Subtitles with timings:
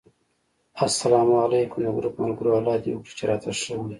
[0.85, 1.79] اسلام علیکم!
[1.83, 2.57] د ګروپ ملګرو!
[2.59, 3.89] الله دې وکړي چې راته ښه وی